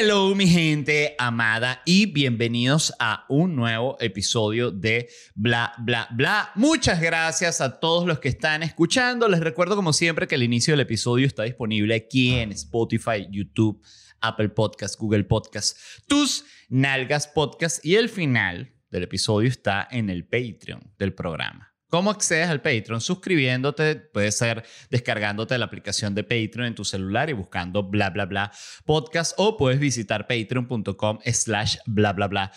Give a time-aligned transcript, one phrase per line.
[0.00, 6.52] Hello mi gente amada y bienvenidos a un nuevo episodio de Bla Bla Bla.
[6.54, 9.28] Muchas gracias a todos los que están escuchando.
[9.28, 13.82] Les recuerdo como siempre que el inicio del episodio está disponible aquí en Spotify, YouTube,
[14.20, 15.76] Apple Podcast, Google Podcast,
[16.06, 21.67] tus nalgas podcast y el final del episodio está en el Patreon del programa.
[21.88, 23.00] ¿Cómo accedes al Patreon?
[23.00, 28.26] Suscribiéndote, puede ser descargándote la aplicación de Patreon en tu celular y buscando bla bla
[28.26, 28.52] bla
[28.84, 32.52] podcast o puedes visitar patreon.com slash bla bla bla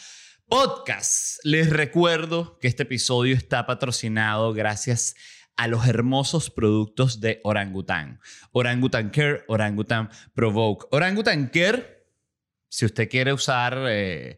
[0.50, 1.40] podcast.
[1.46, 5.16] Les recuerdo que este episodio está patrocinado gracias
[5.56, 8.20] a los hermosos productos de Orangutan.
[8.52, 10.88] Orangutan Care, Orangutan Provoke.
[10.92, 12.06] Orangutan Care,
[12.68, 14.38] si usted quiere usar, eh,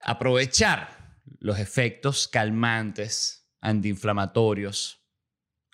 [0.00, 5.00] aprovechar los efectos calmantes antiinflamatorios,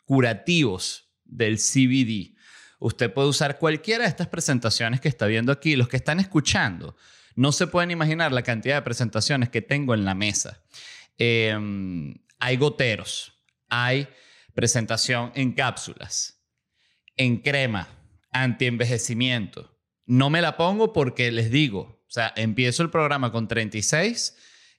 [0.05, 2.37] curativos del CBD.
[2.79, 5.75] Usted puede usar cualquiera de estas presentaciones que está viendo aquí.
[5.75, 6.95] Los que están escuchando
[7.35, 10.63] no se pueden imaginar la cantidad de presentaciones que tengo en la mesa.
[11.17, 13.33] Em, hay goteros,
[13.69, 14.07] hay
[14.55, 16.41] presentación en cápsulas,
[17.17, 17.89] en crema,
[18.31, 19.77] antienvejecimiento.
[20.07, 24.37] No me la pongo porque les digo, o sea, empiezo el programa con 36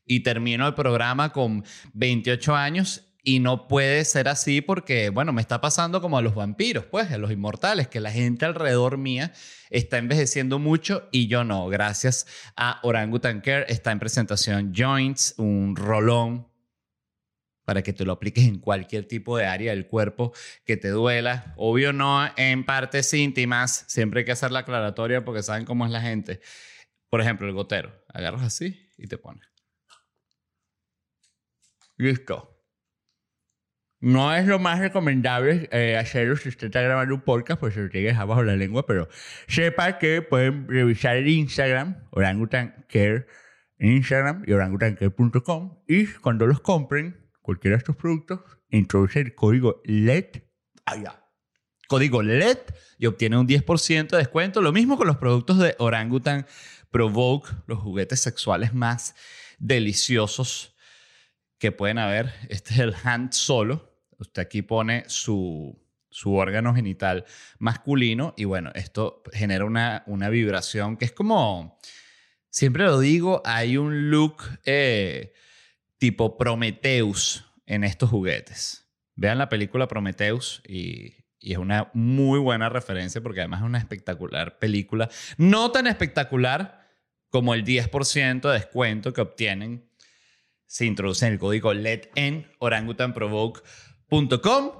[0.09, 5.41] y termino el programa con 28 años y no puede ser así porque, bueno, me
[5.41, 9.33] está pasando como a los vampiros, pues, a los inmortales, que la gente alrededor mía
[9.69, 11.67] está envejeciendo mucho y yo no.
[11.67, 16.47] Gracias a Orangutan Care está en presentación Joints, un rolón
[17.65, 20.33] para que te lo apliques en cualquier tipo de área del cuerpo
[20.65, 21.53] que te duela.
[21.55, 25.91] Obvio no en partes íntimas, siempre hay que hacer la aclaratoria porque saben cómo es
[25.91, 26.41] la gente.
[27.11, 27.93] Por ejemplo, el gotero.
[28.07, 29.58] Agarras así y te pones.
[31.99, 32.57] Listo.
[33.99, 37.81] No es lo más recomendable eh, hacerlo si usted está grabando un podcast, pues se
[37.81, 39.09] lo tiene que dejar bajo la lengua, pero
[39.49, 43.27] sepa que pueden revisar el Instagram, Orangutan Care
[43.79, 48.39] en Instagram y orangutancare.com y cuando los compren, cualquiera de estos productos,
[48.69, 50.43] introduce el código LED,
[50.85, 51.21] allá,
[51.89, 52.59] código LED
[52.97, 54.61] y obtiene un 10% de descuento.
[54.61, 56.47] Lo mismo con los productos de Orangutan
[56.91, 59.15] Provoke, los juguetes sexuales más
[59.57, 60.77] deliciosos
[61.59, 62.33] que pueden haber.
[62.49, 63.89] Este es el hand solo
[64.19, 67.25] Usted aquí pone su, su órgano genital
[67.57, 71.79] masculino y bueno, esto genera una, una vibración que es como,
[72.49, 75.33] siempre lo digo, hay un look eh,
[75.97, 78.87] tipo Prometheus en estos juguetes.
[79.15, 83.77] Vean la película Prometheus y, y es una muy buena referencia porque además es una
[83.77, 85.09] espectacular película.
[85.37, 86.89] No tan espectacular
[87.29, 89.88] como el 10% de descuento que obtienen
[90.69, 93.63] si introducen el código LED en Orangutan Provoke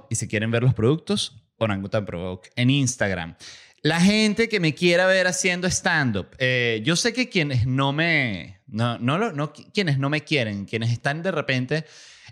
[0.08, 3.36] y si quieren ver los productos, Orangutan Provoke en Instagram.
[3.82, 8.60] La gente que me quiera ver haciendo stand-up, eh, yo sé que quienes no me,
[8.68, 11.84] no, no, quienes no me quieren, quienes están de repente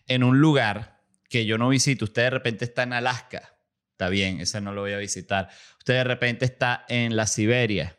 [0.07, 3.59] en un lugar que yo no visito, usted de repente está en Alaska,
[3.91, 5.49] está bien, ese no lo voy a visitar.
[5.79, 7.99] Usted de repente está en la Siberia,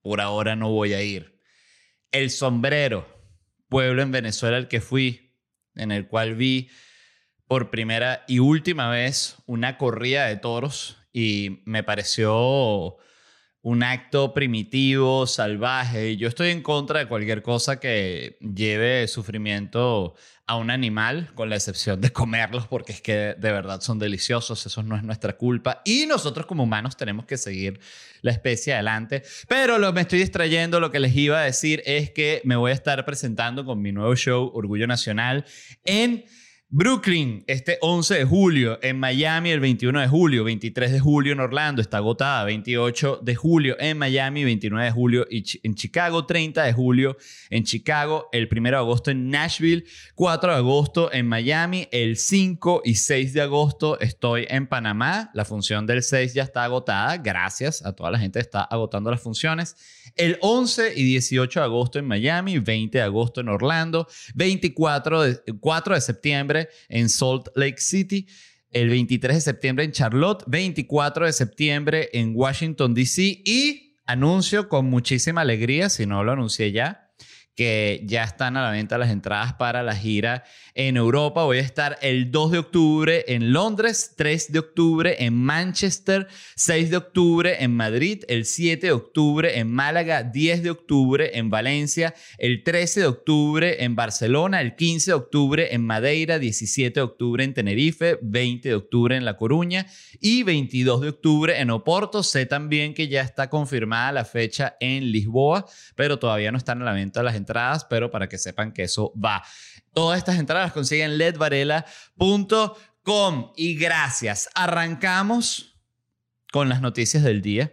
[0.00, 1.40] por ahora no voy a ir.
[2.12, 3.19] El Sombrero,
[3.70, 5.34] pueblo en Venezuela al que fui,
[5.74, 6.68] en el cual vi
[7.46, 12.98] por primera y última vez una corrida de toros y me pareció
[13.62, 16.16] un acto primitivo, salvaje.
[16.16, 20.14] Yo estoy en contra de cualquier cosa que lleve sufrimiento
[20.46, 24.66] a un animal, con la excepción de comerlos, porque es que de verdad son deliciosos,
[24.66, 25.80] eso no es nuestra culpa.
[25.84, 27.78] Y nosotros como humanos tenemos que seguir
[28.22, 29.22] la especie adelante.
[29.46, 32.72] Pero lo me estoy distrayendo, lo que les iba a decir es que me voy
[32.72, 35.44] a estar presentando con mi nuevo show, Orgullo Nacional,
[35.84, 36.24] en
[36.72, 41.40] Brooklyn, este 11 de julio, en Miami el 21 de julio, 23 de julio en
[41.40, 46.72] Orlando, está agotada, 28 de julio en Miami, 29 de julio en Chicago, 30 de
[46.72, 47.16] julio
[47.50, 49.82] en Chicago, el 1 de agosto en Nashville,
[50.14, 55.44] 4 de agosto en Miami, el 5 y 6 de agosto estoy en Panamá, la
[55.44, 59.20] función del 6 ya está agotada, gracias a toda la gente que está agotando las
[59.20, 59.74] funciones.
[60.16, 65.40] El 11 y 18 de agosto en Miami, 20 de agosto en Orlando, 24 de,
[65.60, 68.26] 4 de septiembre en Salt Lake City,
[68.70, 73.42] el 23 de septiembre en Charlotte, 24 de septiembre en Washington, D.C.
[73.44, 77.10] y anuncio con muchísima alegría, si no lo anuncié ya,
[77.54, 80.44] que ya están a la venta las entradas para la gira
[80.88, 81.44] en Europa.
[81.44, 86.90] Voy a estar el 2 de octubre en Londres, 3 de octubre en Manchester, 6
[86.90, 92.14] de octubre en Madrid, el 7 de octubre en Málaga, 10 de octubre en Valencia,
[92.38, 97.44] el 13 de octubre en Barcelona, el 15 de octubre en Madeira, 17 de octubre
[97.44, 99.86] en Tenerife, 20 de octubre en La Coruña
[100.18, 102.22] y 22 de octubre en Oporto.
[102.22, 106.86] Sé también que ya está confirmada la fecha en Lisboa, pero todavía no están a
[106.86, 109.42] la venta las entradas, pero para que sepan que eso va.
[109.92, 113.52] Todas estas entradas las consiguen en ledvarela.com.
[113.56, 114.48] Y gracias.
[114.54, 115.78] Arrancamos
[116.52, 117.72] con las noticias del día.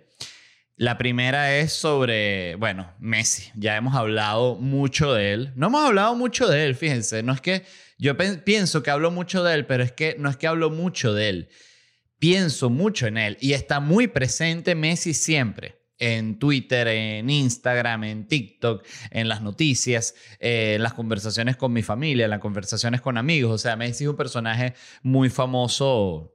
[0.76, 3.52] La primera es sobre, bueno, Messi.
[3.56, 5.52] Ya hemos hablado mucho de él.
[5.56, 7.24] No hemos hablado mucho de él, fíjense.
[7.24, 7.66] No es que
[7.98, 11.14] yo pienso que hablo mucho de él, pero es que no es que hablo mucho
[11.14, 11.50] de él.
[12.20, 18.28] Pienso mucho en él y está muy presente Messi siempre en Twitter, en Instagram, en
[18.28, 23.18] TikTok, en las noticias, eh, en las conversaciones con mi familia, en las conversaciones con
[23.18, 23.52] amigos.
[23.52, 26.34] O sea, Messi es un personaje muy famoso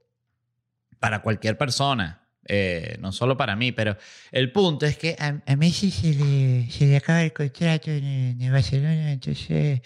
[0.99, 3.97] para cualquier persona, eh, no solo para mí, pero
[4.31, 8.53] el punto es que a, Messi se le, se le, acaba el contrato en, en
[8.53, 9.81] Barcelona, entonces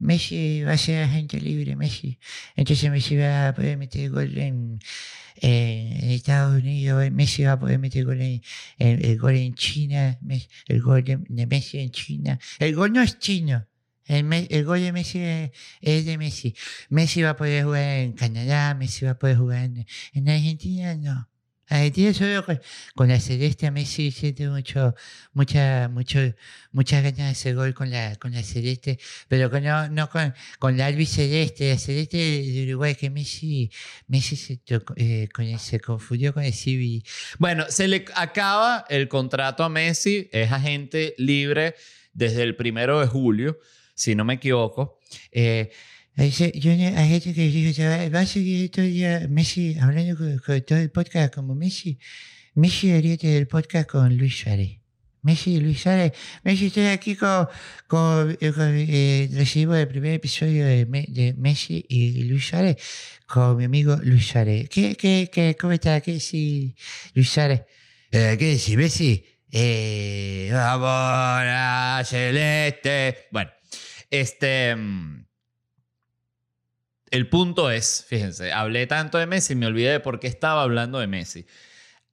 [0.00, 2.18] Messi va a ser agente libre, Messi.
[2.56, 4.80] Entonces Messi va a poder meter gol en,
[5.36, 8.42] en Estados Unidos, Messi va a poder meter gol en,
[8.78, 10.18] el gol en China,
[10.66, 12.40] el gol de, Messi en China.
[12.58, 13.66] El gol no es chino.
[14.06, 15.20] El, gol de Messi
[15.80, 16.54] es, de Messi.
[16.88, 19.70] Messi va a poder jugar en Canadá, Messi va a poder jugar
[20.14, 21.30] en Argentina, no.
[21.70, 22.60] Argentina solo con,
[22.96, 24.94] con, la celeste a Messi siente mucho,
[25.32, 26.18] mucha, mucho,
[26.72, 30.34] muchas ganas de hacer gol con la, con la celeste, pero con, no, no con,
[30.58, 33.70] con la albiceleste, la celeste de Uruguay, que Messi,
[34.08, 34.60] Messi se,
[34.96, 37.04] eh, con, se confundió con el civil.
[37.38, 41.76] Bueno, se le acaba el contrato a Messi, es agente libre
[42.12, 43.60] desde el primero de julio,
[43.94, 44.98] si no me equivoco.
[45.30, 45.70] Eh,
[46.20, 50.60] hay, yo, hay gente que dice, va a seguir todo el día Messi hablando con,
[50.60, 51.98] todo el podcast como Messi.
[52.54, 54.80] Messi debería tener el podcast con Luis Suárez.
[55.22, 56.12] Messi Luis Suárez.
[56.44, 57.48] Messi, estoy aquí con,
[57.86, 62.76] con, eh, con eh, recibimos el primer episodio de, de, Messi y Luis Suárez
[63.26, 64.68] con mi amigo Luis Suárez.
[64.68, 66.02] ¿Qué, qué, qué, ¿Cómo está?
[66.02, 66.74] ¿Qué decís,
[67.14, 67.62] Luis Suárez?
[68.10, 69.24] Eh, ¿Qué decís, Messi?
[69.50, 73.28] Eh, vamos a celeste.
[73.30, 73.50] Bueno,
[74.10, 74.76] este...
[74.76, 75.29] Mm,
[77.10, 80.98] el punto es, fíjense, hablé tanto de Messi, me olvidé de por qué estaba hablando
[80.98, 81.46] de Messi.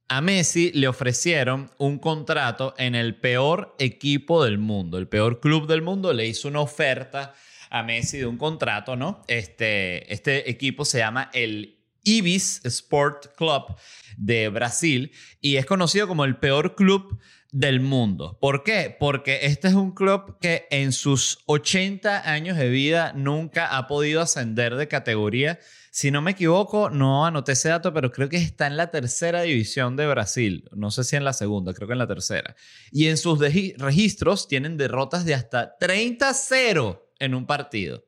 [0.08, 5.66] A Messi le ofrecieron un contrato en el peor equipo del mundo, el peor club
[5.66, 7.34] del mundo, le hizo una oferta
[7.70, 9.22] a Messi de un contrato, ¿no?
[9.28, 13.76] Este, este equipo se llama el Ibis Sport Club
[14.16, 18.38] de Brasil y es conocido como el peor club del mundo.
[18.40, 18.94] ¿Por qué?
[18.98, 24.20] Porque este es un club que en sus 80 años de vida nunca ha podido
[24.20, 25.58] ascender de categoría.
[25.90, 29.42] Si no me equivoco, no anoté ese dato, pero creo que está en la tercera
[29.42, 30.68] división de Brasil.
[30.72, 32.54] No sé si en la segunda, creo que en la tercera.
[32.92, 38.04] Y en sus registros tienen derrotas de hasta 30-0 en un partido.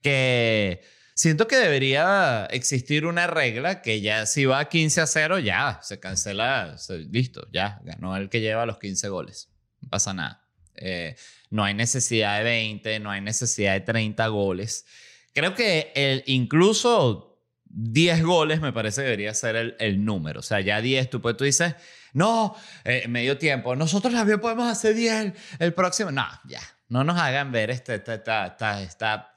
[0.00, 0.82] Que
[1.16, 5.98] Siento que debería existir una regla que ya si va 15 a 0, ya se
[5.98, 6.76] cancela,
[7.10, 9.48] listo, ya ganó el que lleva los 15 goles.
[9.80, 10.46] No pasa nada.
[10.74, 11.16] Eh,
[11.48, 14.84] no hay necesidad de 20, no hay necesidad de 30 goles.
[15.32, 20.40] Creo que el, incluso 10 goles me parece debería ser el, el número.
[20.40, 21.76] O sea, ya 10, tú, pues, tú dices,
[22.12, 22.54] no,
[22.84, 26.10] eh, medio tiempo, nosotros también podemos hacer 10 el, próximo.
[26.10, 26.60] No, ya,
[26.90, 29.35] no nos hagan ver este, esta, esta, esta esta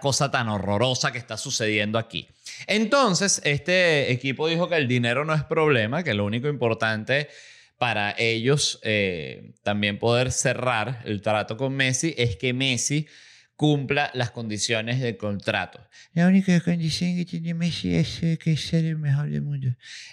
[0.00, 2.28] cosa tan horrorosa que está sucediendo aquí.
[2.66, 7.28] Entonces, este equipo dijo que el dinero no es problema, que lo único importante
[7.78, 13.06] para ellos eh, también poder cerrar el trato con Messi es que Messi
[13.54, 15.80] cumpla las condiciones del contrato.
[16.12, 19.68] La única condición que tiene Messi es eh, que ser el mejor del mundo.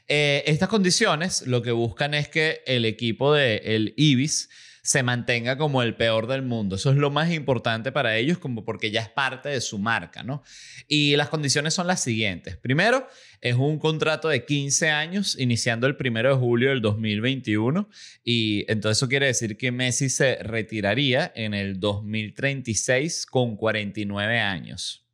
[0.07, 4.49] Eh, estas condiciones lo que buscan es que el equipo de el Ibis
[4.83, 6.75] se mantenga como el peor del mundo.
[6.75, 10.23] Eso es lo más importante para ellos, como porque ya es parte de su marca,
[10.23, 10.43] ¿no?
[10.89, 12.57] Y las condiciones son las siguientes.
[12.57, 13.07] Primero,
[13.39, 17.89] es un contrato de 15 años, iniciando el primero de julio del 2021.
[18.25, 25.07] Y entonces eso quiere decir que Messi se retiraría en el 2036 con 49 años.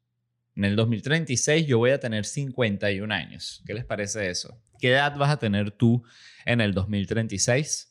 [0.55, 3.61] En el 2036 yo voy a tener 51 años.
[3.67, 4.59] ¿Qué les parece eso?
[4.79, 6.03] ¿Qué edad vas a tener tú
[6.45, 7.88] en el 2036?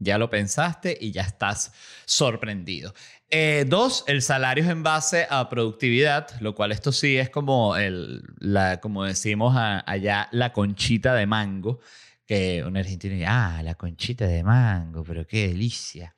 [0.00, 1.72] Ya lo pensaste y ya estás
[2.04, 2.92] sorprendido.
[3.30, 7.76] Eh, dos, el salario es en base a productividad, lo cual esto sí es como,
[7.76, 11.80] el, la, como decimos allá, la conchita de mango,
[12.26, 16.16] Que un argentino dice, ah, la conchita de mango, pero qué delicia.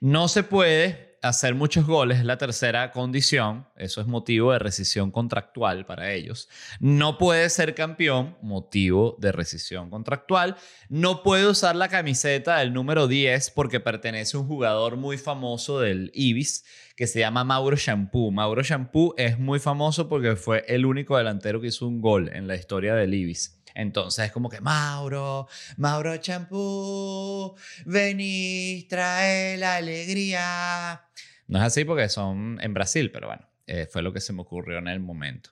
[0.00, 5.10] No se puede hacer muchos goles, es la tercera condición, eso es motivo de rescisión
[5.10, 6.48] contractual para ellos.
[6.80, 10.56] No puede ser campeón, motivo de rescisión contractual.
[10.88, 15.80] No puede usar la camiseta del número 10 porque pertenece a un jugador muy famoso
[15.80, 16.64] del Ibis
[16.96, 18.30] que se llama Mauro Shampoo.
[18.30, 22.46] Mauro Shampoo es muy famoso porque fue el único delantero que hizo un gol en
[22.48, 23.55] la historia del Ibis.
[23.76, 27.54] Entonces es como que Mauro, Mauro Champú,
[27.84, 31.02] vení, trae la alegría.
[31.46, 34.40] No es así porque son en Brasil, pero bueno, eh, fue lo que se me
[34.40, 35.50] ocurrió en el momento.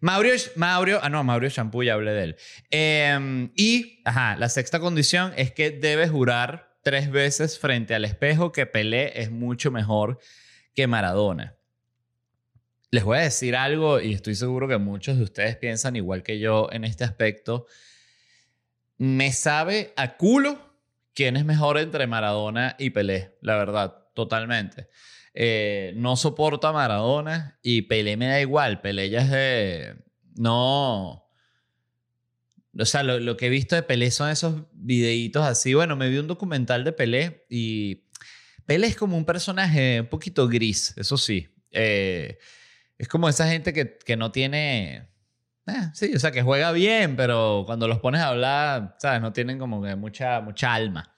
[0.00, 2.36] Mauro, Mauro, ah no, Mauro Champú, ya hablé de él.
[2.70, 8.52] Em, y, ajá, la sexta condición es que debes jurar tres veces frente al espejo
[8.52, 10.18] que Pelé es mucho mejor
[10.74, 11.56] que Maradona.
[12.94, 16.38] Les voy a decir algo y estoy seguro que muchos de ustedes piensan igual que
[16.38, 17.66] yo en este aspecto.
[18.98, 20.78] Me sabe a culo
[21.12, 24.86] quién es mejor entre Maradona y Pelé, la verdad, totalmente.
[25.34, 28.80] Eh, no soporto a Maradona y Pelé me da igual.
[28.80, 29.96] Pelé ya es de...
[30.36, 31.28] No...
[32.78, 35.74] O sea, lo, que he visto de Pelé son esos videitos así.
[35.74, 38.04] Bueno, me vi un documental de Pelé y
[38.66, 41.48] Pelé es como un personaje un poquito gris, eso sí.
[41.72, 42.38] Eh,
[42.98, 45.08] es como esa gente que, que no tiene...
[45.66, 49.20] Eh, sí, o sea, que juega bien, pero cuando los pones a hablar, ¿sabes?
[49.22, 51.14] No tienen como que mucha, mucha alma.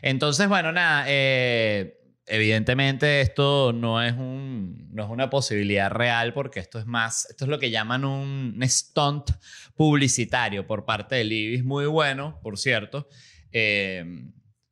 [0.00, 6.60] Entonces, bueno, nada, eh, evidentemente esto no es, un, no es una posibilidad real porque
[6.60, 9.32] esto es más, esto es lo que llaman un, stunt
[9.74, 13.08] publicitario por parte del IBIS, muy bueno, por cierto.
[13.52, 14.04] Eh,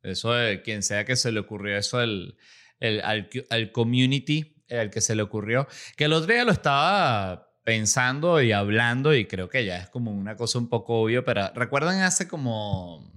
[0.01, 2.35] eso de quien sea que se le ocurrió eso el,
[2.79, 7.49] el, al, al community el que se le ocurrió, que el otro día lo estaba
[7.63, 11.51] pensando y hablando y creo que ya es como una cosa un poco obvio, pero
[11.53, 13.11] recuerdan hace como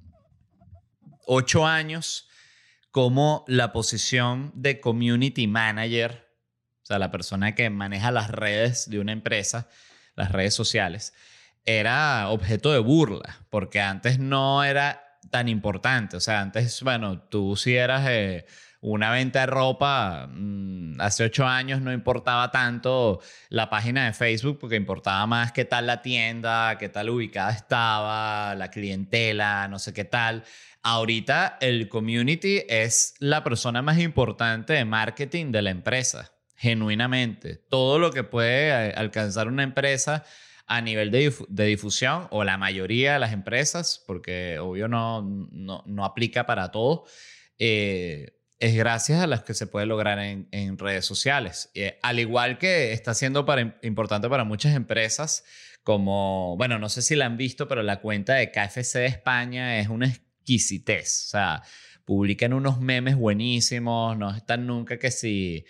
[1.26, 2.28] ocho años
[2.90, 6.28] como la posición de community manager,
[6.82, 9.68] o sea, la persona que maneja las redes de una empresa,
[10.14, 11.14] las redes sociales,
[11.64, 17.56] era objeto de burla, porque antes no era tan importante, o sea, antes, bueno, tú
[17.56, 18.06] si eras...
[18.08, 18.46] Eh,
[18.82, 24.58] una venta de ropa, mm, hace ocho años no importaba tanto la página de Facebook
[24.58, 29.94] porque importaba más qué tal la tienda, qué tal ubicada estaba, la clientela, no sé
[29.94, 30.42] qué tal.
[30.82, 37.54] Ahorita el community es la persona más importante de marketing de la empresa, genuinamente.
[37.54, 40.24] Todo lo que puede eh, alcanzar una empresa
[40.66, 46.04] a nivel de, difusión, o la mayoría de las empresas, porque obvio no, no, no
[46.04, 47.04] aplica para todo,
[47.58, 51.70] eh, es gracias a las que se puede lograr en, en redes sociales.
[51.74, 55.42] Eh, al igual que está siendo para, importante para muchas empresas,
[55.82, 59.80] como, bueno, no sé si la han visto, pero la cuenta de KFC de España
[59.80, 61.24] es una exquisitez.
[61.26, 61.62] O sea,
[62.04, 65.64] publican unos memes buenísimos, no están nunca que si...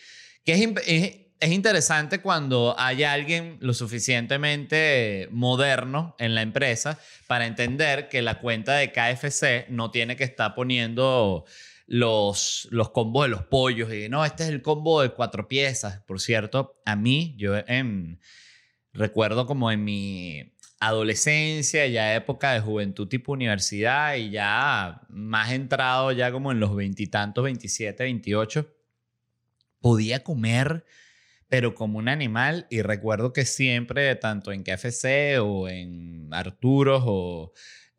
[0.44, 8.10] Que es, es interesante cuando hay alguien lo suficientemente moderno en la empresa para entender
[8.10, 11.46] que la cuenta de KFC no tiene que estar poniendo
[11.86, 16.00] los, los combos de los pollos y no, este es el combo de cuatro piezas.
[16.06, 17.54] Por cierto, a mí, yo
[18.92, 26.12] recuerdo como en mi adolescencia, ya época de juventud tipo universidad y ya más entrado
[26.12, 28.68] ya como en los veintitantos, 27, 28,
[29.80, 30.84] podía comer
[31.52, 37.52] pero como un animal y recuerdo que siempre, tanto en KFC o en Arturos o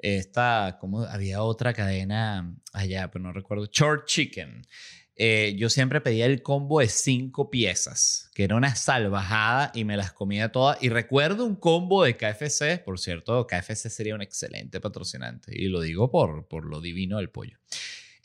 [0.03, 4.67] esta, como había otra cadena allá, pero no recuerdo, Short Chicken.
[5.15, 9.95] Eh, yo siempre pedía el combo de cinco piezas, que era una salvajada y me
[9.95, 10.77] las comía todas.
[10.83, 15.79] Y recuerdo un combo de KFC, por cierto, KFC sería un excelente patrocinante, y lo
[15.79, 17.57] digo por, por lo divino del pollo.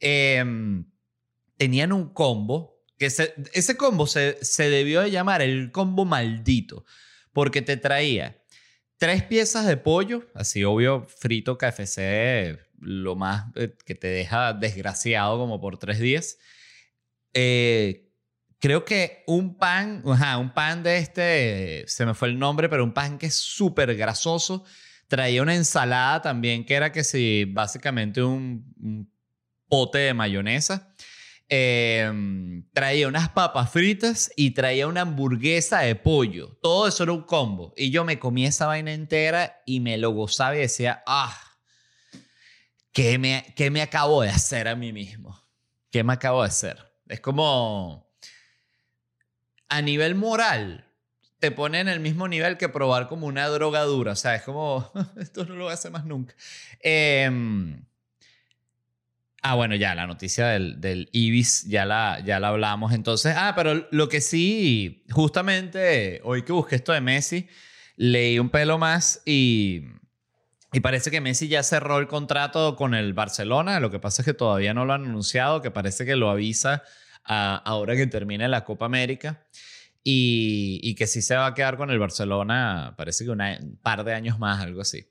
[0.01, 0.85] Em,
[1.57, 6.85] tenían un combo, que ese combo se, se debió de llamar el combo maldito,
[7.33, 8.38] porque te traía
[8.99, 15.39] tres piezas de pollo, así obvio, frito KFC, lo más eh, que te deja desgraciado
[15.39, 16.39] como por tres días.
[17.33, 18.13] Eh,
[18.59, 22.93] creo que un pan, un pan de este, se me fue el nombre, pero un
[22.93, 24.65] pan que es súper grasoso.
[25.07, 29.11] Traía una ensalada también que era que sí, básicamente un, un
[29.69, 30.88] pote de mayonesa.
[31.51, 36.59] Em, traía unas papas fritas y traía una hamburguesa de pollo.
[36.61, 37.73] Todo eso era un combo.
[37.77, 41.35] Y yo me comí esa vaina entera y me lo gozaba y decía, ah,
[42.93, 45.43] ¿qué me, qué me acabo de hacer a mí mismo?
[45.91, 46.77] ¿Qué me acabo de hacer?
[47.07, 48.13] Es como,
[49.71, 50.93] a nivel moral,
[51.39, 54.13] te pone en el mismo nivel que probar como una droga dura.
[54.13, 56.35] O sea, es como, esto no lo voy a hacer más nunca.
[56.81, 57.31] Eh,
[59.51, 62.93] Ah, bueno, ya, la noticia del, del Ibis ya la, ya la hablamos.
[62.93, 67.49] Entonces, ah, pero lo que sí, justamente hoy que busqué esto de Messi,
[67.97, 69.85] leí un pelo más y,
[70.71, 73.81] y parece que Messi ya cerró el contrato con el Barcelona.
[73.81, 76.83] Lo que pasa es que todavía no lo han anunciado, que parece que lo avisa
[77.25, 79.47] ah, ahora que termine la Copa América.
[80.05, 84.05] Y, y que sí se va a quedar con el Barcelona, parece que un par
[84.05, 85.07] de años más, algo así.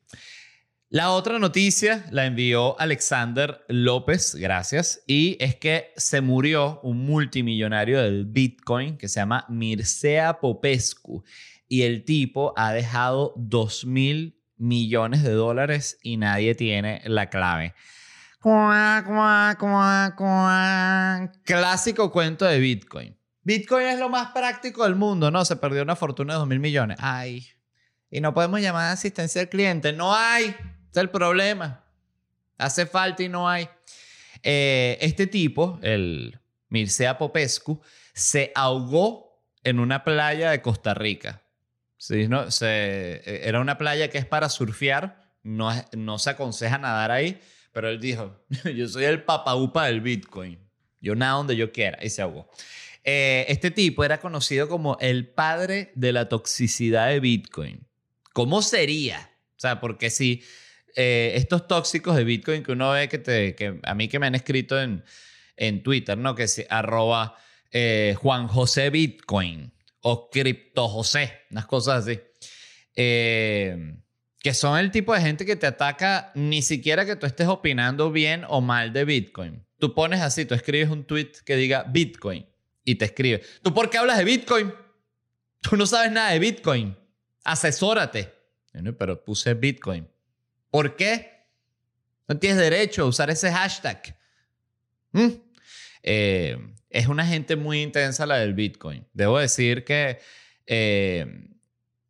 [0.89, 8.01] La otra noticia la envió Alexander López, gracias, y es que se murió un multimillonario
[8.01, 11.25] del Bitcoin que se llama Mircea Popescu
[11.67, 17.75] y el tipo ha dejado 2 mil millones de dólares y nadie tiene la clave.
[21.44, 23.17] Clásico cuento de Bitcoin.
[23.44, 25.44] Bitcoin es lo más práctico del mundo, ¿no?
[25.44, 26.98] Se perdió una fortuna de 2 mil millones.
[27.01, 27.46] Ay.
[28.10, 29.91] Y no podemos llamar a asistencia al cliente.
[29.91, 30.56] No hay.
[31.01, 31.84] El problema.
[32.58, 33.70] Hace falta y no hay.
[34.44, 36.39] Eh, este tipo, el
[36.70, 37.82] Mircea Popescu,
[38.13, 41.44] se ahogó en una playa de Costa Rica.
[41.98, 42.51] Sí, ¿no?
[42.51, 45.22] Se, eh, era una playa que es para surfear.
[45.44, 47.39] No, no se aconseja nadar ahí.
[47.72, 48.44] Pero él dijo,
[48.75, 50.60] yo soy el papaupa del Bitcoin.
[51.00, 52.04] Yo nado donde yo quiera.
[52.04, 52.50] Y se ahogó.
[53.04, 57.88] Eh, este tipo era conocido como el padre de la toxicidad de Bitcoin.
[58.34, 59.32] ¿Cómo sería?
[59.56, 60.44] O sea, porque si
[60.96, 64.27] eh, estos tóxicos de Bitcoin que uno ve que, te, que a mí que me
[64.27, 65.03] han escrito en,
[65.56, 66.36] en Twitter, ¿no?
[66.36, 67.36] Que si arroba
[67.72, 72.20] eh, Juan José Bitcoin o Cripto José, unas cosas así.
[72.96, 73.96] Eh,
[74.39, 78.12] que son el tipo de gente que te ataca ni siquiera que tú estés opinando
[78.12, 79.65] bien o mal de Bitcoin.
[79.79, 82.48] Tú pones así, tú escribes un tweet que diga Bitcoin
[82.84, 83.44] y te escribe.
[83.62, 84.74] ¿Tú por qué hablas de Bitcoin?
[85.62, 86.96] Tú no sabes nada de Bitcoin.
[87.44, 88.34] Asesórate.
[88.98, 90.08] Pero puse Bitcoin.
[90.70, 91.46] ¿Por qué?
[92.28, 94.18] No tienes derecho a usar ese hashtag.
[95.12, 95.28] ¿Mm?
[96.04, 96.58] Eh,
[96.90, 99.06] es una gente muy intensa la del Bitcoin.
[99.14, 100.20] Debo decir que
[100.66, 101.26] eh,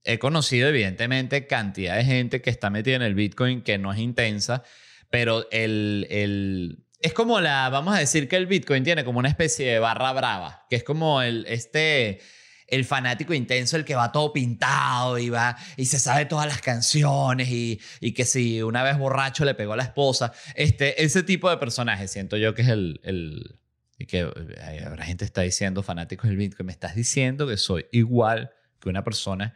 [0.04, 4.00] he conocido evidentemente cantidad de gente que está metida en el Bitcoin que no es
[4.00, 4.64] intensa,
[5.10, 9.30] pero el, el- es como la, vamos a decir que el Bitcoin tiene como una
[9.30, 12.20] especie de barra brava, que es como el, este,
[12.68, 16.62] el fanático intenso, el que va todo pintado y va y se sabe todas las
[16.62, 21.24] canciones y, y que si una vez borracho le pegó a la esposa, este, ese
[21.24, 23.00] tipo de personaje siento yo que es el...
[23.04, 23.60] el
[24.00, 27.88] y que eh, habrá gente está diciendo fanáticos del Bitcoin, me estás diciendo que soy
[27.92, 29.56] igual que una persona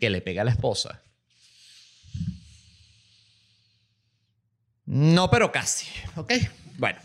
[0.00, 1.02] que le pega a la esposa.
[4.86, 6.32] No, pero casi, ¿ok?
[6.78, 6.98] Bueno,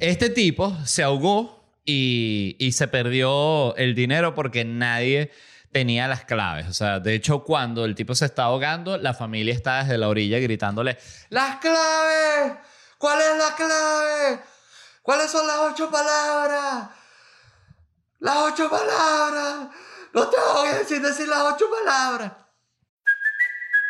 [0.00, 5.30] este tipo se ahogó y, y se perdió el dinero porque nadie
[5.74, 6.68] tenía las claves.
[6.68, 10.08] O sea, de hecho, cuando el tipo se está ahogando, la familia está desde la
[10.08, 10.96] orilla gritándole,
[11.30, 12.54] ¡Las claves!
[12.96, 14.40] ¿Cuál es la clave?
[15.02, 16.88] ¿Cuáles son las ocho palabras?
[18.20, 19.68] Las ocho palabras.
[20.14, 22.32] No te ahogues sin decir las ocho palabras.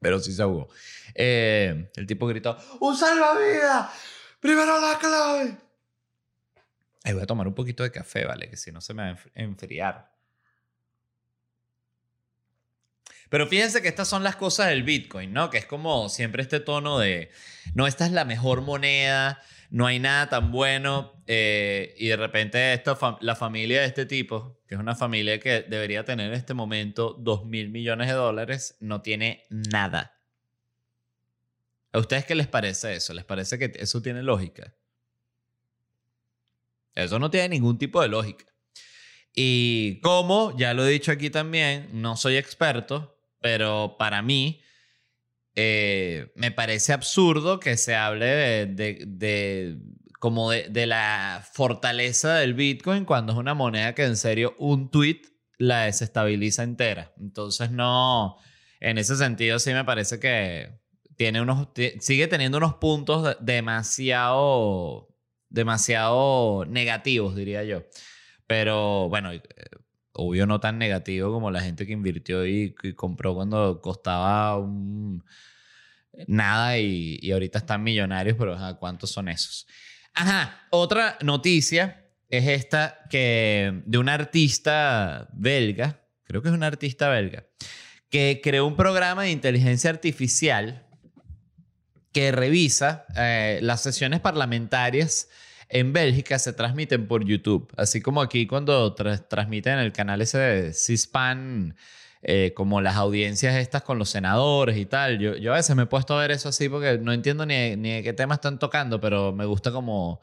[0.00, 0.68] Pero sí se ahogó.
[1.14, 3.90] Eh, el tipo gritó, ¡Un salvavidas!
[4.40, 5.56] ¡Primero la clave!
[7.12, 8.48] Voy a tomar un poquito de café, ¿vale?
[8.48, 10.10] Que si no se me va a enf- enfriar.
[13.28, 15.50] Pero fíjense que estas son las cosas del Bitcoin, ¿no?
[15.50, 17.30] Que es como siempre este tono de,
[17.74, 21.22] no, esta es la mejor moneda, no hay nada tan bueno.
[21.26, 25.40] eh, y de repente esto, fam- la familia de este tipo, que es una familia
[25.40, 30.16] que debería tener en este momento 2 mil millones de dólares, no tiene nada.
[31.90, 33.12] ¿A ustedes qué les parece eso?
[33.12, 34.72] ¿Les parece que eso tiene lógica?
[36.94, 38.44] Eso no tiene ningún tipo de lógica.
[39.34, 44.62] Y como, ya lo he dicho aquí también, no soy experto, pero para mí
[45.56, 49.80] eh, me parece absurdo que se hable de,
[50.20, 54.90] como de, de la fortaleza del Bitcoin cuando es una moneda que en serio un
[54.90, 55.22] tweet
[55.56, 57.12] la desestabiliza entera.
[57.18, 58.36] Entonces no,
[58.80, 60.78] en ese sentido sí me parece que
[61.16, 61.68] tiene unos,
[62.00, 65.08] sigue teniendo unos puntos de- demasiado,
[65.48, 67.82] demasiado negativos, diría yo.
[68.46, 69.42] Pero bueno, eh,
[70.12, 75.24] obvio no tan negativo como la gente que invirtió y, compró cuando costaba un-
[76.26, 79.66] nada y, y ahorita están millonarios, pero ¿cuántos son esos?
[80.14, 87.08] Ajá, otra noticia es esta que de un artista belga, creo que es un artista
[87.08, 87.46] belga,
[88.08, 90.86] que creó un programa de inteligencia artificial
[92.12, 95.28] que revisa eh, las sesiones parlamentarias
[95.68, 100.38] en Bélgica se transmiten por YouTube, así como aquí cuando tra- transmiten el canal ese
[100.38, 101.76] de C-SPAN,
[102.22, 105.18] eh, como las audiencias estas con los senadores y tal.
[105.18, 107.76] Yo, yo a veces me he puesto a ver eso así porque no entiendo ni,
[107.76, 110.20] ni de qué tema están tocando, pero me gusta como...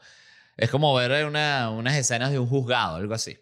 [0.56, 3.38] Es como ver una- unas escenas de un juzgado, algo así.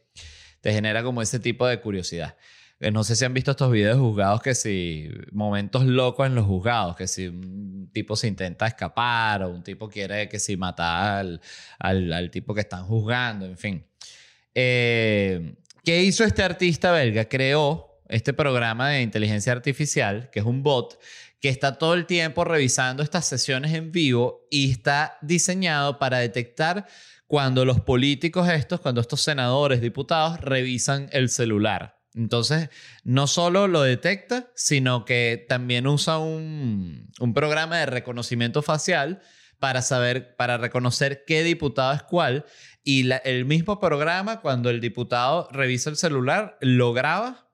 [0.60, 2.36] Te genera como ese tipo de curiosidad.
[2.78, 6.34] Eh, No sé si han visto estos videos de juzgados que si momentos locos en
[6.34, 10.58] los juzgados, que si un tipo se intenta escapar o un tipo quiere que si
[10.58, 11.40] matar al,
[11.78, 13.86] al, al tipo que están juzgando, en fin.
[14.54, 17.26] Eh, ¿Qué hizo este artista belga?
[17.26, 20.98] Creó este programa de inteligencia artificial, que es un bot,
[21.40, 26.86] que está todo el tiempo revisando estas sesiones en vivo y está diseñado para detectar
[27.26, 31.98] cuando los políticos estos, cuando estos senadores, diputados, revisan el celular.
[32.14, 32.70] Entonces,
[33.04, 39.20] no solo lo detecta, sino que también usa un, un programa de reconocimiento facial
[39.58, 42.46] para saber, para reconocer qué diputado es cuál.
[42.82, 47.45] Y el mismo programa, cuando el diputado revisa el celular, lo graba,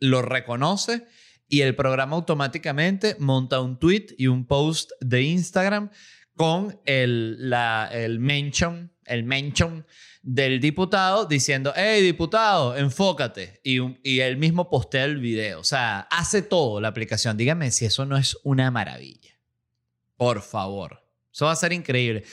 [0.00, 1.06] lo reconoce
[1.48, 5.90] y el programa automáticamente monta un tweet y un post de Instagram
[6.36, 9.84] con el, la, el mention, el mention
[10.22, 13.60] del diputado diciendo, hey diputado, enfócate.
[13.64, 15.60] Y, y él mismo postea el video.
[15.60, 17.36] O sea, hace todo la aplicación.
[17.36, 19.40] Dígame si eso no es una maravilla.
[20.16, 21.02] Por favor.
[21.32, 22.24] Eso va a ser increíble.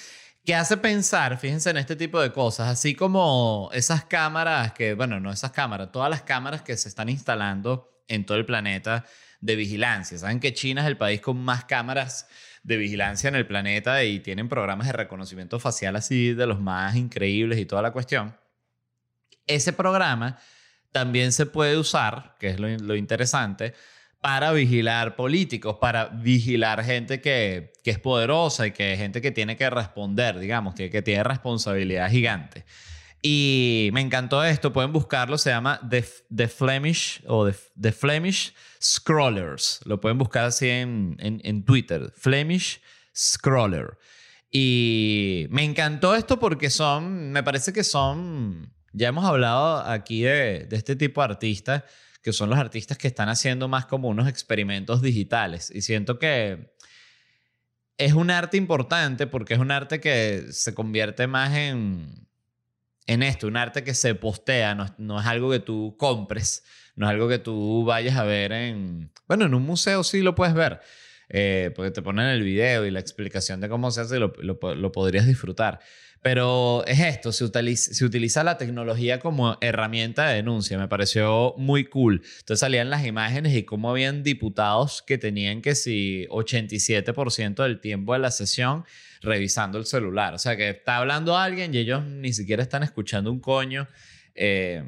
[0.46, 5.20] Que hace pensar, fíjense en este tipo de cosas, así como esas cámaras que, bueno,
[5.20, 9.06] no esas cámaras, todas las cámaras que se están instalando en todo el planeta
[9.42, 10.20] de vigilancia.
[10.20, 12.28] Saben que China es el país con más cámaras
[12.62, 16.96] de vigilancia en el planeta y tienen programas de reconocimiento facial así de los más
[16.96, 18.38] increíbles y toda la cuestión.
[19.48, 20.38] Ese programa
[20.92, 23.74] también se puede usar, que es lo, lo interesante,
[24.26, 29.56] para vigilar políticos, para vigilar gente que, que es poderosa y que gente que tiene
[29.56, 32.66] que responder, digamos, que, que tiene responsabilidad gigante.
[33.22, 39.82] Y me encantó esto, pueden buscarlo, se llama The, Flemish o The, The Flemish Scrollers.
[39.86, 42.82] Lo pueden buscar así en, en, en Twitter, Flemish
[43.16, 44.00] Scroller.
[44.50, 50.66] Y me encantó esto porque son, me parece que son, ya hemos hablado aquí de,
[50.66, 51.84] de este tipo de artistas,
[52.26, 55.72] que son los artistas que están haciendo más como unos experimentos digitales.
[55.72, 56.74] Y siento que
[58.00, 62.28] es un arte importante porque es un arte que se convierte más en,
[63.06, 66.64] en esto, un arte que se postea, no, no es algo que tú compres,
[66.96, 70.34] no es algo que tú vayas a ver en, bueno, en un museo sí lo
[70.34, 70.82] puedes ver,
[71.30, 74.58] eh, porque te ponen el video y la explicación de cómo se hace lo, lo,
[74.76, 75.80] lo podrías disfrutar.
[76.26, 81.54] Pero es esto, se utiliza, se utiliza la tecnología como herramienta de denuncia, me pareció
[81.56, 82.24] muy cool.
[82.40, 88.14] Entonces salían las imágenes y cómo habían diputados que tenían que si 87% del tiempo
[88.14, 88.86] de la sesión
[89.22, 90.34] revisando el celular.
[90.34, 93.88] O sea, que está hablando alguien y ellos ni siquiera están escuchando un coño.
[94.34, 94.84] Eh,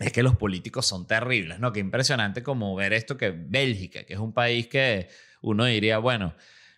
[0.00, 1.72] es que los políticos son terribles, ¿no?
[1.72, 5.08] Qué impresionante como ver esto que Bélgica, que es un país que
[5.40, 6.34] uno diría, bueno,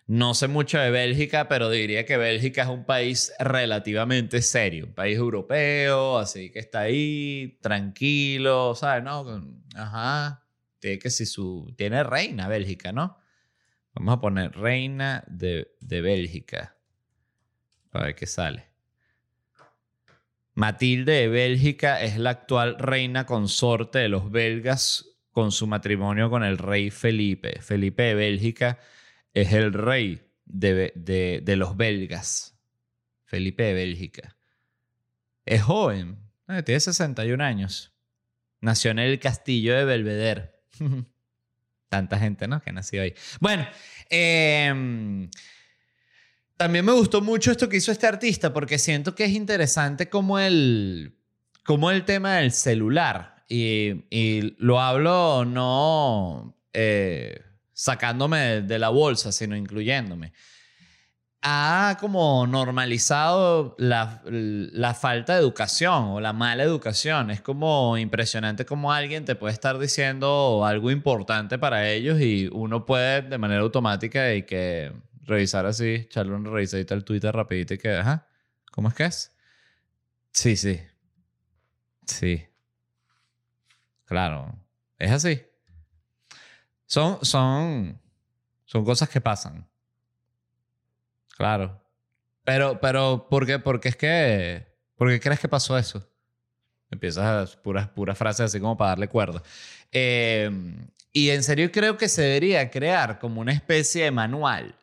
[0.07, 4.93] no sé mucho de Bélgica, pero diría que Bélgica es un país relativamente serio, un
[4.93, 9.03] país europeo, así que está ahí tranquilo, ¿sabes?
[9.03, 9.25] No,
[9.75, 10.45] ajá,
[10.79, 13.17] tiene que si su tiene reina Bélgica, ¿no?
[13.93, 16.77] Vamos a poner reina de, de Bélgica
[17.91, 18.70] para ver qué sale.
[20.61, 26.43] Matilde de Bélgica es la actual reina consorte de los belgas con su matrimonio con
[26.43, 27.59] el rey Felipe.
[27.63, 28.77] Felipe de Bélgica
[29.33, 32.55] es el rey de, de- de los belgas.
[33.25, 34.37] Felipe de Bélgica.
[35.45, 37.91] Es joven, eh, tiene 61 años.
[38.59, 40.51] Nació en el castillo de Belvedere.
[41.89, 42.61] Tanta gente, ¿no?
[42.61, 43.15] Que nació ahí.
[43.39, 43.67] Bueno,
[44.11, 45.27] em,
[46.61, 50.37] también me gustó mucho esto que hizo este artista porque siento que es interesante como
[50.37, 51.17] el,
[51.65, 53.43] como el tema del celular.
[53.49, 57.41] Y, y lo hablo no eh,
[57.73, 60.33] sacándome de, la bolsa, sino incluyéndome.
[61.41, 67.31] Ha como normalizado la, la falta de educación o la mala educación.
[67.31, 72.85] Es como impresionante como alguien te puede estar diciendo algo importante para ellos y uno
[72.85, 74.91] puede de manera automática y que
[75.23, 78.01] revisar así, echarle una revisadita al Twitter rapidito y que,
[78.71, 79.31] ¿cómo es que es?
[80.31, 80.79] Sí, sí.
[82.05, 82.45] Sí.
[84.05, 84.53] Claro,
[84.97, 85.41] es así.
[86.85, 88.01] Son, son,
[88.65, 89.67] son cosas que pasan.
[91.37, 91.81] Claro.
[92.43, 93.59] Pero, pero, ¿por qué?
[93.59, 94.67] Porque es que.
[94.95, 96.07] ¿Por qué crees que pasó eso?
[96.89, 97.23] Empiezas
[97.57, 99.41] a puras, puras frases así como para darle cuerda.
[99.91, 100.51] Eh,
[101.13, 104.75] y en serio creo que se debería crear como una especie de manual.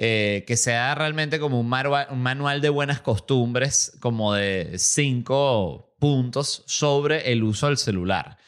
[0.00, 7.32] Eh, que sea realmente como un, manual de buenas costumbres, como de cinco puntos sobre
[7.32, 8.38] el uso del celular.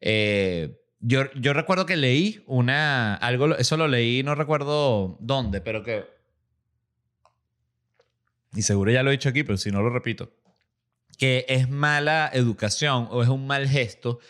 [0.00, 5.82] Eh, yo, yo recuerdo que leí una, algo, eso lo leí, no recuerdo dónde, pero
[5.82, 6.04] que...
[8.54, 10.30] Y seguro ya lo he dicho aquí, pero si no lo repito.
[11.18, 14.20] Que es mala educación o es un mal gesto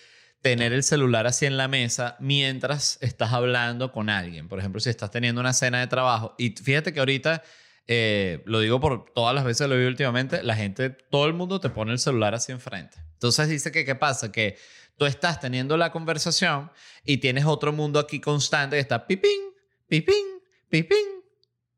[0.43, 4.49] tener el celular así en la mesa mientras estás hablando con alguien.
[4.49, 6.35] Por ejemplo, si estás teniendo una cena de trabajo.
[6.37, 7.43] Y fíjate que ahorita,
[7.87, 11.33] eh, lo digo por todas las veces que lo vi últimamente, la gente, todo el
[11.33, 12.99] mundo te pone el celular así enfrente.
[13.13, 14.33] Entonces dice que, ¿qué pasa?
[14.33, 14.59] Que
[14.97, 16.73] tú estás teniendo la conversación
[17.05, 19.41] y tienes otro mundo aquí constante que está pipín,
[19.89, 21.22] pipín, pipín.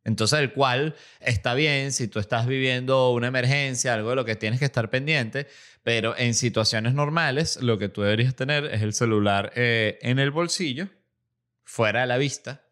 [0.04, 4.36] Entonces, el cual está bien si tú estás viviendo una emergencia, algo de lo que
[4.36, 5.48] tienes que estar pendiente,
[5.82, 10.30] pero en situaciones normales lo que tú deberías tener es el celular eh, en el
[10.30, 10.88] bolsillo,
[11.62, 12.66] fuera de la vista,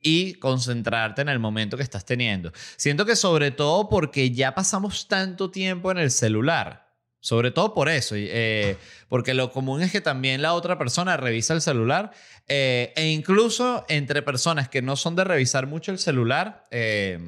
[0.00, 2.52] y concentrarte en el momento que estás teniendo.
[2.76, 6.87] Siento que sobre todo porque ya pasamos tanto tiempo en el celular.
[7.20, 8.76] Sobre todo por eso, eh,
[9.08, 12.12] porque lo común es que también la otra persona revisa el celular
[12.46, 17.18] eh, e incluso entre personas que no son de revisar mucho el celular, eh,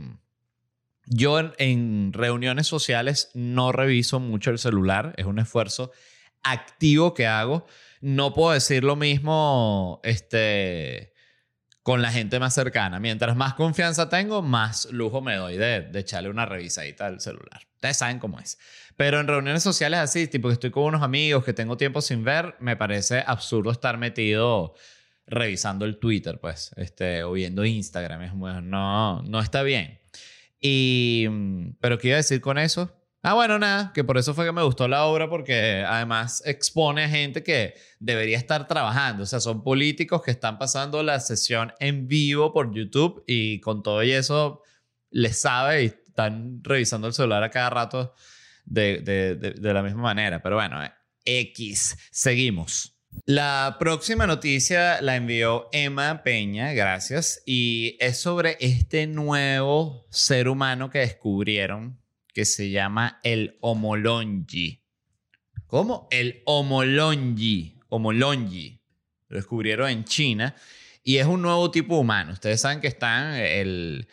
[1.06, 5.90] yo en, en reuniones sociales no reviso mucho el celular, es un esfuerzo
[6.42, 7.66] activo que hago.
[8.00, 11.12] No puedo decir lo mismo este,
[11.82, 12.98] con la gente más cercana.
[13.00, 17.66] Mientras más confianza tengo, más lujo me doy de, de echarle una revisadita al celular.
[17.74, 18.58] Ustedes saben cómo es.
[19.00, 22.22] Pero en reuniones sociales así, tipo que estoy con unos amigos que tengo tiempo sin
[22.22, 24.74] ver, me parece absurdo estar metido
[25.26, 28.20] revisando el Twitter, pues, este, o viendo Instagram.
[28.20, 29.98] Es muy- no, no está bien.
[30.60, 31.26] Y,
[31.80, 32.94] pero ¿qué iba a decir con eso?
[33.22, 37.04] Ah, bueno, nada, que por eso fue que me gustó la obra, porque además expone
[37.04, 39.22] a gente que debería estar trabajando.
[39.22, 43.82] O sea, son políticos que están pasando la sesión en vivo por YouTube y con
[43.82, 44.62] todo y eso
[45.08, 48.14] les sabe y están revisando el celular a cada rato
[48.70, 50.40] de, de- de- la misma manera.
[50.42, 50.80] Pero bueno,
[51.24, 52.96] X, seguimos.
[53.26, 60.90] La próxima noticia la envió Emma Peña, gracias, y es sobre este nuevo ser humano
[60.90, 62.00] que descubrieron
[62.32, 64.84] que se llama el Homolongi.
[65.66, 66.06] ¿Cómo?
[66.12, 67.80] El Homolongi.
[67.88, 68.80] Homolongi.
[69.28, 70.54] Lo descubrieron en China
[71.02, 72.32] y es un nuevo tipo humano.
[72.32, 74.06] Ustedes saben que están el,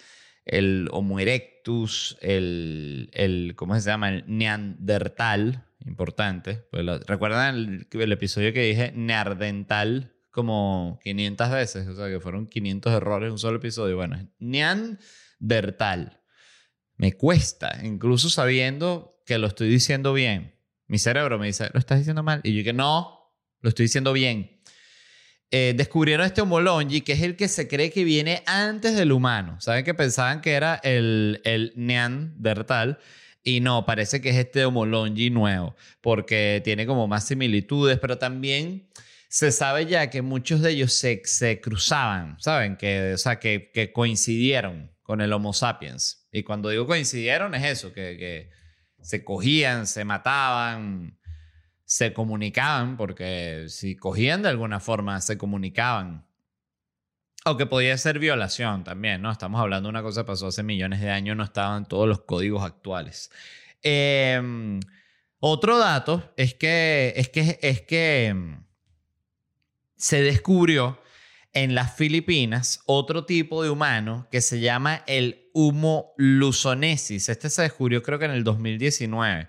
[0.48, 4.10] el Homo erectus, el, el, ¿cómo se llama?
[4.10, 6.66] El Neandertal, importante.
[6.72, 11.88] Pues ¿Recuerdan el, episodio que dije Neandertal como 500 veces?
[11.88, 13.98] O sea, que fueron 500 errores en un solo episodio.
[13.98, 16.22] Bueno, Neandertal.
[16.96, 20.56] Me cuesta, incluso sabiendo que lo estoy diciendo bien.
[20.88, 22.40] Mi cerebro me dice, lo estás diciendo mal.
[22.44, 24.57] Y yo que no, lo estoy diciendo bien.
[25.50, 29.60] Eh, descubrieron este homolongi, que es el que se cree que viene antes del humano.
[29.62, 33.00] ¿Saben que pensaban que era el, el Neandertal?
[33.44, 38.90] Y no, parece que es este homolongi nuevo, porque tiene como más similitudes, pero también
[39.30, 42.76] se sabe ya que muchos de ellos se, se cruzaban, ¿saben?
[42.76, 46.28] Que, o sea, que, que coincidieron con el Homo sapiens.
[46.32, 48.50] Y cuando digo coincidieron es eso, que, que
[49.02, 51.18] se cogían, se mataban,
[51.88, 56.28] se comunicaban, porque si cogían de alguna forma, se comunicaban.
[57.46, 59.32] Aunque podía ser violación también, ¿no?
[59.32, 62.24] Estamos hablando de una cosa que pasó hace millones de años, no estaban todos los
[62.24, 63.32] códigos actuales.
[63.84, 64.82] Eh,
[65.40, 68.66] otro dato es que, es que, es que mm,
[69.96, 71.02] se descubrió
[71.54, 77.30] en las Filipinas otro tipo de humano que se llama el Humo lusonesis.
[77.30, 79.48] Este se descubrió creo que en el 2019.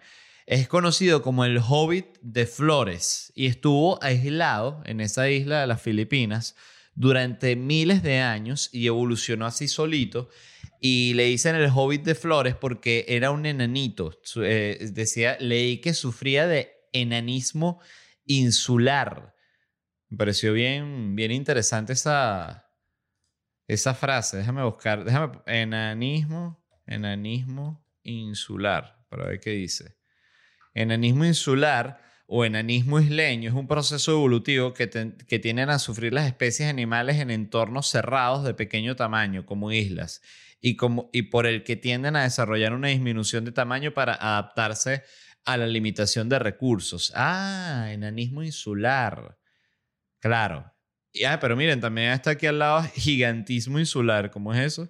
[0.49, 5.83] Es conocido como el Hobbit de Flores y estuvo aislado en esa isla de las
[5.83, 6.57] Filipinas
[6.95, 10.31] durante miles de años y evolucionó así solito.
[10.81, 14.19] Y le dicen el Hobbit de Flores porque era un enanito.
[14.37, 17.83] Eh, decía, leí que sufría de enanismo
[18.25, 19.35] insular.
[20.09, 22.73] Me pareció bien, bien interesante esa,
[23.67, 24.39] esa frase.
[24.39, 25.05] Déjame buscar.
[25.05, 25.41] Déjame.
[25.45, 26.65] Enanismo.
[26.87, 29.05] Enanismo insular.
[29.11, 29.98] Para ver qué dice.
[30.79, 34.88] Enanismo insular o enanismo isleño es un proceso evolutivo que,
[35.27, 40.23] que tienden a sufrir las especies animales en entornos cerrados de pequeño tamaño, como islas,
[40.61, 45.03] y, como, y por el que tienden a desarrollar una disminución de tamaño para adaptarse
[45.45, 47.12] a la limitación de recursos.
[47.17, 49.37] Ah, enanismo insular.
[50.21, 50.73] Claro.
[51.12, 54.31] Y, ah, pero miren, también está aquí al lado gigantismo insular.
[54.31, 54.88] ¿Cómo es eso?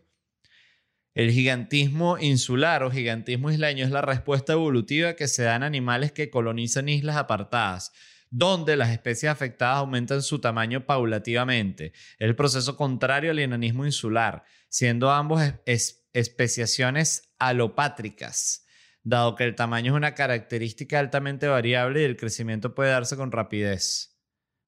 [1.18, 6.12] El gigantismo insular o gigantismo isleño es la respuesta evolutiva que se da en animales
[6.12, 7.90] que colonizan islas apartadas,
[8.30, 11.92] donde las especies afectadas aumentan su tamaño paulativamente.
[12.20, 18.64] El proceso contrario al enanismo insular, siendo ambos es- es- especiaciones alopátricas,
[19.02, 23.32] dado que el tamaño es una característica altamente variable y el crecimiento puede darse con
[23.32, 24.20] rapidez,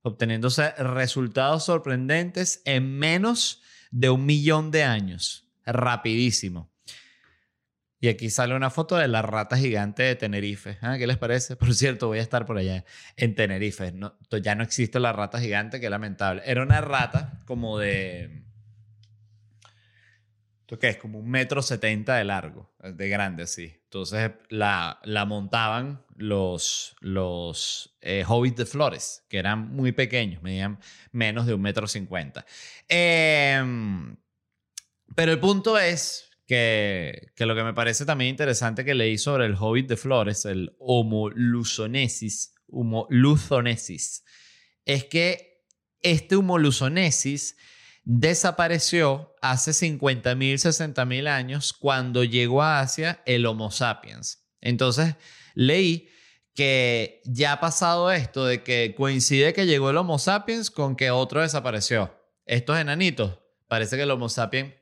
[0.02, 5.46] obteniéndose resultados sorprendentes en menos de un millón de años.
[5.72, 6.70] Rapidísimo.
[8.02, 10.78] Y aquí sale una foto de la rata gigante de Tenerife.
[10.80, 11.56] Ah, ¿Qué les parece?
[11.56, 12.84] Por cierto, voy a estar por allá
[13.16, 13.92] en Tenerife.
[13.92, 16.42] No, ya no existe la rata gigante, qué lamentable.
[16.46, 18.44] Era una rata como de...
[20.60, 20.96] ¿Esto qué es?
[20.96, 23.80] Como un metro setenta de largo, de grande así.
[23.84, 30.78] Entonces la, la montaban los, los eh, hobbits de flores, que eran muy pequeños, medían
[31.10, 32.46] menos de un metro cincuenta.
[32.88, 34.16] Em,
[35.14, 39.46] pero el punto es que, que lo que me parece también interesante que leí sobre
[39.46, 43.08] el hobbit de flores, el Homo luzonesis, Homo
[44.84, 45.64] es que
[46.02, 47.56] este Homo luzonesis
[48.04, 50.34] desapareció hace 50.000,
[50.94, 54.44] 60.000 años cuando llegó a Asia el Homo sapiens.
[54.60, 55.16] Entonces
[55.54, 56.08] leí
[56.54, 61.10] que ya ha pasado esto de que coincide que llegó el Homo sapiens con que
[61.10, 62.16] otro desapareció.
[62.46, 64.74] Estos enanitos, parece que el Homo sapiens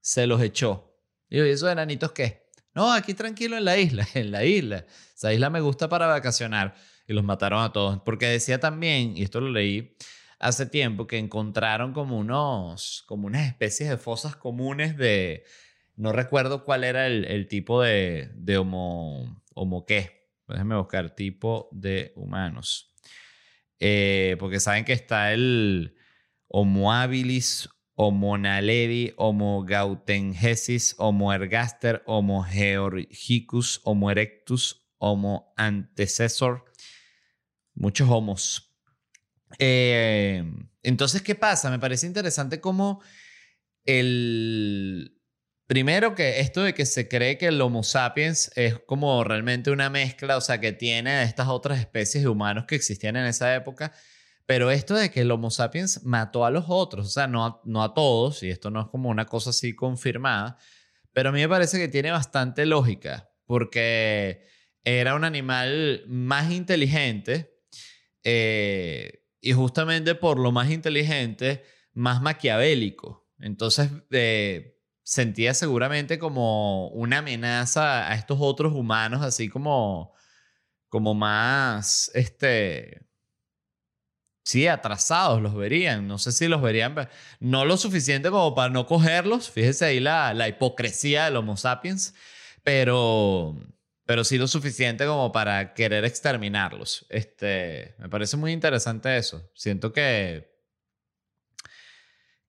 [0.00, 0.94] se los echó.
[1.28, 2.48] Digo, ¿y esos enanitos qué?
[2.74, 4.86] No, aquí tranquilo en la isla, en la isla.
[5.14, 6.74] Esa isla me gusta para vacacionar.
[7.06, 8.00] Y los mataron a todos.
[8.04, 9.96] Porque decía también, y esto lo leí
[10.38, 15.44] hace tiempo, que encontraron como unos, como unas especies de fosas comunes de,
[15.96, 20.30] no recuerdo cuál era el, el tipo de, de homo, homo qué.
[20.46, 22.94] Déjenme buscar tipo de humanos.
[23.80, 25.94] Eh, porque saben que está el
[26.48, 27.68] Homo habilis,
[28.00, 36.64] Homo naledi, Homo gautengesis, Homo ergaster, Homo georgicus, Homo erectus, Homo antecesor.
[37.74, 38.72] Muchos homos.
[39.58, 40.44] Eh,
[40.84, 41.70] entonces, ¿qué pasa?
[41.70, 43.02] Me parece interesante cómo
[43.84, 45.20] el...
[45.66, 49.90] Primero que esto de que se cree que el Homo sapiens es como realmente una
[49.90, 53.92] mezcla, o sea, que tiene estas otras especies de humanos que existían en esa época,
[54.48, 57.60] pero esto de que el Homo sapiens mató a los otros, o sea, no a,
[57.66, 60.56] no a todos, y esto no es como una cosa así confirmada,
[61.12, 64.46] pero a mí me parece que tiene bastante lógica, porque
[64.84, 67.60] era un animal más inteligente,
[68.24, 73.28] eh, y justamente por lo más inteligente, más maquiavélico.
[73.38, 80.14] Entonces, eh, sentía seguramente como una amenaza a estos otros humanos, así como,
[80.88, 83.07] como más, este,
[84.48, 86.08] sí, atrasados los verían.
[86.08, 89.50] No sé si los verían, pero no lo suficiente como para no cogerlos.
[89.50, 92.14] Fíjese ahí la, la hipocresía del Homo sapiens,
[92.62, 93.56] pero,
[94.06, 97.04] pero sí lo suficiente como para querer exterminarlos.
[97.10, 99.50] Este, me parece muy interesante eso.
[99.54, 100.56] Siento que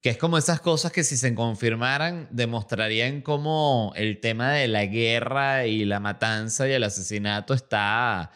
[0.01, 4.85] que es como esas cosas que si se confirmaran demostrarían cómo el tema de la
[4.85, 8.31] guerra y la matanza y el asesinato está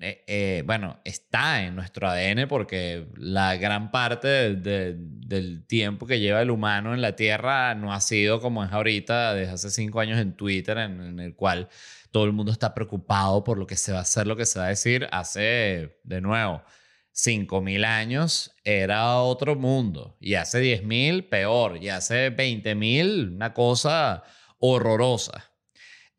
[0.00, 6.06] eh, eh, bueno, está en nuestro ADN porque la gran parte de- de- del tiempo
[6.06, 9.70] que lleva el humano en la Tierra no ha sido como es ahorita, desde hace
[9.70, 11.68] cinco años en Twitter, en, el cual
[12.10, 14.58] todo el mundo está preocupado por lo que se va a hacer, lo que se
[14.58, 15.06] va a decir.
[15.12, 16.62] Hace, de nuevo,
[17.12, 20.16] 5.000 años era otro mundo.
[20.20, 21.76] Y hace 10.000 peor.
[21.82, 24.22] Y hace 20.000 una cosa
[24.58, 25.49] horrorosa.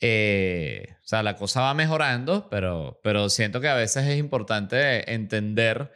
[0.02, 5.14] Eh, o sea, la cosa va mejorando, pero, pero siento que a veces es importante
[5.14, 5.94] entender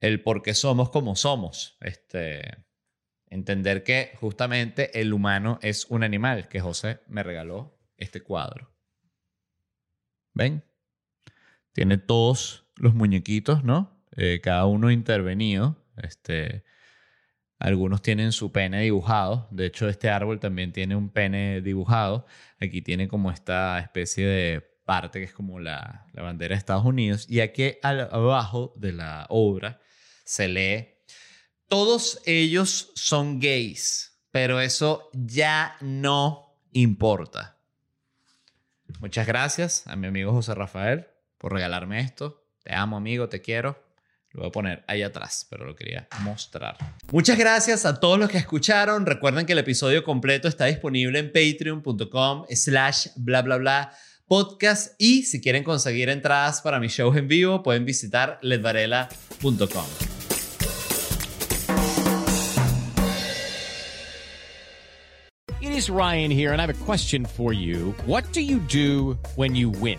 [0.00, 1.78] el por qué somos como somos.
[1.80, 2.66] Este,
[3.28, 8.74] entender que justamente el humano es un animal, que José me regaló este cuadro.
[10.34, 10.64] ¿Ven?
[11.72, 14.04] Tiene todos los muñequitos, ¿no?
[14.16, 15.76] Eh, cada uno intervenido.
[15.96, 16.64] Este,
[17.64, 19.48] algunos tienen su pene dibujado.
[19.50, 22.26] De hecho, este árbol también tiene un pene dibujado.
[22.60, 27.24] Aquí tiene como esta especie de parte que es como la, bandera de Estados Unidos.
[27.26, 29.80] Y aquí al- abajo de la obra
[30.26, 30.88] se lee,
[31.66, 37.56] todos ellos son gays, pero eso ya no importa.
[39.00, 41.06] Muchas gracias a mi amigo José Rafael
[41.38, 42.46] por regalarme esto.
[42.62, 43.82] Te amo, amigo, te quiero.
[44.34, 46.76] Lo voy a poner ahí atrás, pero lo quería mostrar.
[47.12, 49.06] Muchas gracias a todos los que escucharon.
[49.06, 53.92] Recuerden que el episodio completo está disponible en patreon.com slash bla bla bla
[54.26, 59.84] podcast y si quieren conseguir entradas para mis shows en vivo pueden visitar ledvarela.com.
[65.60, 67.94] It is Ryan here, and I have a question for you.
[68.06, 69.98] What do you do when you win?